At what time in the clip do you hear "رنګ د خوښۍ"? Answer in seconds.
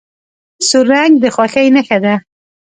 0.91-1.67